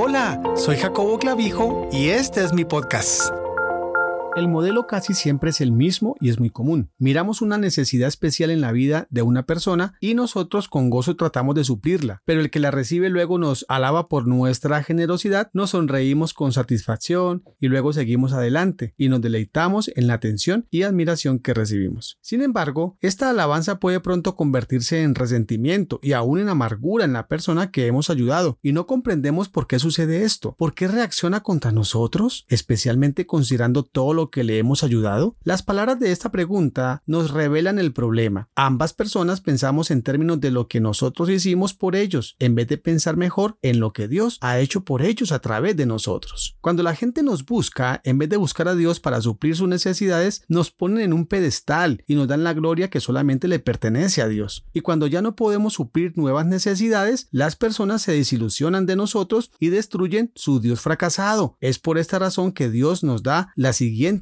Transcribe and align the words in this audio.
Hola, 0.00 0.40
soy 0.54 0.76
Jacobo 0.76 1.18
Clavijo 1.18 1.88
y 1.90 2.10
este 2.10 2.44
es 2.44 2.52
mi 2.52 2.64
podcast. 2.64 3.32
El 4.38 4.46
modelo 4.46 4.86
casi 4.86 5.14
siempre 5.14 5.50
es 5.50 5.60
el 5.60 5.72
mismo 5.72 6.14
y 6.20 6.28
es 6.28 6.38
muy 6.38 6.48
común. 6.48 6.92
Miramos 6.96 7.42
una 7.42 7.58
necesidad 7.58 8.06
especial 8.06 8.50
en 8.50 8.60
la 8.60 8.70
vida 8.70 9.08
de 9.10 9.22
una 9.22 9.46
persona 9.46 9.94
y 10.00 10.14
nosotros 10.14 10.68
con 10.68 10.90
gozo 10.90 11.16
tratamos 11.16 11.56
de 11.56 11.64
suplirla, 11.64 12.22
pero 12.24 12.40
el 12.40 12.48
que 12.48 12.60
la 12.60 12.70
recibe 12.70 13.10
luego 13.10 13.38
nos 13.38 13.66
alaba 13.68 14.06
por 14.06 14.28
nuestra 14.28 14.80
generosidad, 14.84 15.50
nos 15.54 15.70
sonreímos 15.70 16.34
con 16.34 16.52
satisfacción 16.52 17.42
y 17.58 17.66
luego 17.66 17.92
seguimos 17.92 18.32
adelante 18.32 18.94
y 18.96 19.08
nos 19.08 19.20
deleitamos 19.22 19.90
en 19.96 20.06
la 20.06 20.14
atención 20.14 20.68
y 20.70 20.82
admiración 20.82 21.40
que 21.40 21.52
recibimos. 21.52 22.16
Sin 22.20 22.40
embargo, 22.40 22.96
esta 23.00 23.30
alabanza 23.30 23.80
puede 23.80 23.98
pronto 23.98 24.36
convertirse 24.36 25.02
en 25.02 25.16
resentimiento 25.16 25.98
y 26.00 26.12
aún 26.12 26.38
en 26.38 26.48
amargura 26.48 27.04
en 27.04 27.14
la 27.14 27.26
persona 27.26 27.72
que 27.72 27.86
hemos 27.86 28.08
ayudado 28.08 28.56
y 28.62 28.70
no 28.70 28.86
comprendemos 28.86 29.48
por 29.48 29.66
qué 29.66 29.80
sucede 29.80 30.22
esto, 30.22 30.54
por 30.56 30.74
qué 30.74 30.86
reacciona 30.86 31.42
contra 31.42 31.72
nosotros, 31.72 32.46
especialmente 32.46 33.26
considerando 33.26 33.82
todo 33.82 34.14
lo 34.14 34.27
que 34.30 34.44
le 34.44 34.58
hemos 34.58 34.84
ayudado? 34.84 35.36
Las 35.42 35.62
palabras 35.62 35.98
de 35.98 36.12
esta 36.12 36.30
pregunta 36.30 37.02
nos 37.06 37.30
revelan 37.30 37.78
el 37.78 37.92
problema. 37.92 38.48
Ambas 38.54 38.92
personas 38.92 39.40
pensamos 39.40 39.90
en 39.90 40.02
términos 40.02 40.40
de 40.40 40.50
lo 40.50 40.68
que 40.68 40.80
nosotros 40.80 41.30
hicimos 41.30 41.74
por 41.74 41.96
ellos, 41.96 42.36
en 42.38 42.54
vez 42.54 42.68
de 42.68 42.78
pensar 42.78 43.16
mejor 43.16 43.58
en 43.62 43.80
lo 43.80 43.92
que 43.92 44.08
Dios 44.08 44.38
ha 44.40 44.58
hecho 44.58 44.84
por 44.84 45.02
ellos 45.02 45.32
a 45.32 45.40
través 45.40 45.76
de 45.76 45.86
nosotros. 45.86 46.56
Cuando 46.60 46.82
la 46.82 46.94
gente 46.94 47.22
nos 47.22 47.44
busca, 47.44 48.00
en 48.04 48.18
vez 48.18 48.28
de 48.28 48.36
buscar 48.36 48.68
a 48.68 48.74
Dios 48.74 49.00
para 49.00 49.20
suplir 49.20 49.56
sus 49.56 49.68
necesidades, 49.68 50.44
nos 50.48 50.70
ponen 50.70 51.00
en 51.00 51.12
un 51.12 51.26
pedestal 51.26 52.02
y 52.06 52.14
nos 52.14 52.28
dan 52.28 52.44
la 52.44 52.54
gloria 52.54 52.90
que 52.90 53.00
solamente 53.00 53.48
le 53.48 53.58
pertenece 53.58 54.22
a 54.22 54.28
Dios. 54.28 54.64
Y 54.72 54.80
cuando 54.80 55.06
ya 55.06 55.22
no 55.22 55.36
podemos 55.36 55.74
suplir 55.74 56.16
nuevas 56.16 56.46
necesidades, 56.46 57.28
las 57.30 57.56
personas 57.56 58.02
se 58.02 58.12
desilusionan 58.12 58.86
de 58.86 58.96
nosotros 58.96 59.50
y 59.58 59.68
destruyen 59.68 60.32
su 60.34 60.60
Dios 60.60 60.80
fracasado. 60.80 61.56
Es 61.60 61.78
por 61.78 61.98
esta 61.98 62.18
razón 62.18 62.52
que 62.52 62.70
Dios 62.70 63.02
nos 63.02 63.22
da 63.22 63.52
la 63.56 63.72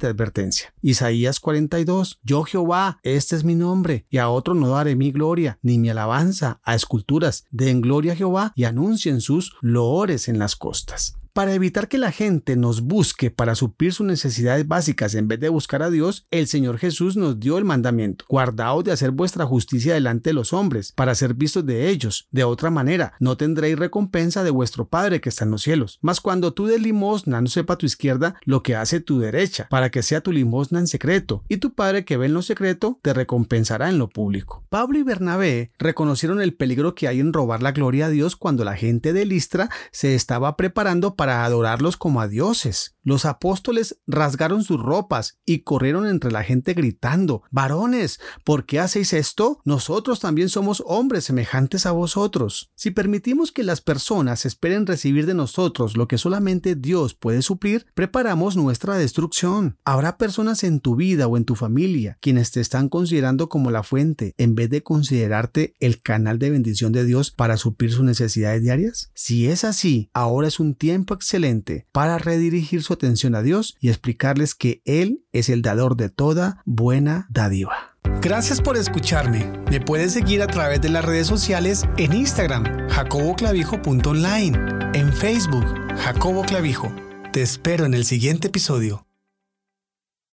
advertencia. 0.05 0.73
Isaías 0.81 1.39
42, 1.39 2.19
Yo 2.23 2.43
Jehová, 2.43 2.99
este 3.01 3.35
es 3.35 3.43
mi 3.43 3.55
nombre, 3.55 4.05
y 4.09 4.19
a 4.19 4.29
otro 4.29 4.53
no 4.53 4.69
daré 4.69 4.95
mi 4.95 5.11
gloria, 5.11 5.57
ni 5.63 5.79
mi 5.79 5.89
alabanza 5.89 6.59
a 6.63 6.75
esculturas. 6.75 7.45
Den 7.49 7.81
gloria 7.81 8.13
a 8.13 8.15
Jehová 8.15 8.53
y 8.55 8.65
anuncien 8.65 9.21
sus 9.21 9.55
loores 9.61 10.27
en 10.27 10.37
las 10.37 10.55
costas. 10.55 11.17
Para 11.37 11.53
evitar 11.53 11.87
que 11.87 11.99
la 11.99 12.11
gente 12.11 12.55
nos 12.55 12.81
busque 12.81 13.29
para 13.29 13.53
suplir 13.53 13.93
sus 13.93 14.07
necesidades 14.07 14.67
básicas 14.67 15.13
en 15.13 15.27
vez 15.27 15.39
de 15.39 15.49
buscar 15.49 15.83
a 15.83 15.91
Dios, 15.91 16.25
el 16.31 16.47
Señor 16.47 16.79
Jesús 16.79 17.15
nos 17.15 17.39
dio 17.39 17.59
el 17.59 17.63
mandamiento, 17.63 18.25
guardaos 18.27 18.83
de 18.83 18.91
hacer 18.91 19.11
vuestra 19.11 19.45
justicia 19.45 19.93
delante 19.93 20.31
de 20.31 20.33
los 20.33 20.51
hombres, 20.51 20.93
para 20.93 21.13
ser 21.13 21.35
vistos 21.35 21.63
de 21.63 21.89
ellos. 21.89 22.27
De 22.31 22.43
otra 22.43 22.71
manera, 22.71 23.13
no 23.19 23.37
tendréis 23.37 23.77
recompensa 23.77 24.43
de 24.43 24.49
vuestro 24.49 24.87
Padre 24.87 25.21
que 25.21 25.29
está 25.29 25.45
en 25.45 25.51
los 25.51 25.61
cielos. 25.61 25.99
Mas 26.01 26.21
cuando 26.21 26.55
tú 26.55 26.65
des 26.65 26.81
limosna, 26.81 27.39
no 27.39 27.49
sepa 27.49 27.77
tu 27.77 27.85
izquierda 27.85 28.39
lo 28.43 28.63
que 28.63 28.75
hace 28.75 28.99
tu 28.99 29.19
derecha, 29.19 29.67
para 29.69 29.91
que 29.91 30.01
sea 30.01 30.21
tu 30.21 30.31
limosna 30.31 30.79
en 30.79 30.87
secreto, 30.87 31.43
y 31.47 31.57
tu 31.57 31.75
Padre 31.75 32.03
que 32.03 32.17
ve 32.17 32.25
en 32.25 32.33
lo 32.33 32.41
secreto 32.41 32.99
te 33.03 33.13
recompensará 33.13 33.89
en 33.89 33.99
lo 33.99 34.09
público. 34.09 34.65
Pablo 34.69 34.97
y 34.97 35.03
Bernabé 35.03 35.69
reconocieron 35.77 36.41
el 36.41 36.55
peligro 36.55 36.95
que 36.95 37.07
hay 37.07 37.19
en 37.19 37.31
robar 37.31 37.61
la 37.61 37.73
gloria 37.73 38.07
a 38.07 38.09
Dios 38.09 38.35
cuando 38.35 38.63
la 38.63 38.75
gente 38.75 39.13
de 39.13 39.25
Listra 39.25 39.69
se 39.91 40.15
estaba 40.15 40.57
preparando 40.57 41.15
para 41.15 41.26
para 41.27 41.43
adorarlos 41.43 41.97
como 41.97 42.21
a 42.21 42.29
dioses. 42.29 42.95
Los 43.07 43.23
apóstoles 43.23 44.01
rasgaron 44.05 44.65
sus 44.65 44.81
ropas 44.81 45.39
y 45.45 45.59
corrieron 45.59 46.05
entre 46.05 46.29
la 46.29 46.43
gente 46.43 46.73
gritando, 46.73 47.41
varones, 47.51 48.19
¿por 48.43 48.65
qué 48.65 48.81
hacéis 48.81 49.13
esto? 49.13 49.61
Nosotros 49.63 50.19
también 50.19 50.49
somos 50.49 50.83
hombres 50.85 51.23
semejantes 51.23 51.85
a 51.85 51.93
vosotros. 51.93 52.69
Si 52.75 52.91
permitimos 52.91 53.53
que 53.53 53.63
las 53.63 53.79
personas 53.79 54.45
esperen 54.45 54.85
recibir 54.85 55.25
de 55.25 55.35
nosotros 55.35 55.95
lo 55.95 56.09
que 56.09 56.17
solamente 56.17 56.75
Dios 56.75 57.13
puede 57.13 57.43
suplir, 57.43 57.85
preparamos 57.93 58.57
nuestra 58.57 58.97
destrucción. 58.97 59.77
Habrá 59.85 60.17
personas 60.17 60.65
en 60.65 60.81
tu 60.81 60.97
vida 60.97 61.27
o 61.27 61.37
en 61.37 61.45
tu 61.45 61.55
familia 61.55 62.17
quienes 62.19 62.51
te 62.51 62.59
están 62.59 62.89
considerando 62.89 63.47
como 63.47 63.71
la 63.71 63.83
fuente 63.83 64.33
en 64.37 64.53
vez 64.53 64.69
de 64.69 64.83
considerarte 64.83 65.75
el 65.79 66.01
canal 66.01 66.39
de 66.39 66.49
bendición 66.49 66.91
de 66.91 67.05
Dios 67.05 67.31
para 67.31 67.55
suplir 67.55 67.93
sus 67.93 68.03
necesidades 68.03 68.61
diarias. 68.63 69.11
Si 69.13 69.47
es 69.47 69.63
así, 69.63 70.09
ahora 70.11 70.49
es 70.49 70.59
un 70.59 70.75
tiempo 70.75 71.13
excelente 71.13 71.87
para 71.93 72.17
redirigir 72.17 72.83
su 72.83 72.96
atención 72.97 73.35
a 73.35 73.41
Dios 73.41 73.77
y 73.79 73.89
explicarles 73.89 74.55
que 74.55 74.81
Él 74.85 75.23
es 75.31 75.49
el 75.49 75.61
dador 75.61 75.95
de 75.95 76.09
toda 76.09 76.61
buena 76.65 77.27
dádiva. 77.29 77.97
Gracias 78.21 78.61
por 78.61 78.77
escucharme. 78.77 79.51
Me 79.69 79.79
puedes 79.79 80.13
seguir 80.13 80.41
a 80.41 80.47
través 80.47 80.81
de 80.81 80.89
las 80.89 81.05
redes 81.05 81.27
sociales 81.27 81.85
en 81.97 82.13
Instagram, 82.13 82.89
jacoboclavijo.online, 82.89 84.57
en 84.93 85.13
Facebook, 85.13 85.65
Jacobo 85.97 86.43
Clavijo. 86.43 86.93
Te 87.31 87.41
espero 87.41 87.85
en 87.85 87.93
el 87.93 88.05
siguiente 88.05 88.47
episodio. 88.47 89.06